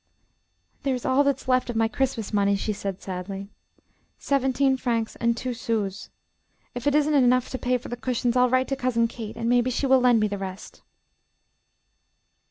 "There's 0.81 1.05
all 1.05 1.23
that 1.25 1.37
is 1.39 1.47
left 1.47 1.69
of 1.69 1.75
my 1.75 1.87
Christmas 1.87 2.33
money," 2.33 2.55
she 2.55 2.73
said, 2.73 2.99
sadly, 3.03 3.49
"seventeen 4.17 4.75
francs 4.75 5.15
and 5.17 5.37
two 5.37 5.53
sous. 5.53 6.09
If 6.73 6.87
it 6.87 6.95
isn't 6.95 7.13
enough 7.13 7.49
to 7.51 7.59
pay 7.59 7.77
for 7.77 7.89
the 7.89 7.95
cushions, 7.95 8.35
I'll 8.35 8.49
write 8.49 8.69
to 8.69 8.75
Cousin 8.75 9.07
Kate, 9.07 9.35
and 9.37 9.47
maybe 9.47 9.69
she 9.69 9.85
will 9.85 9.99
lend 9.99 10.19
me 10.19 10.27
the 10.27 10.39
rest." 10.39 10.81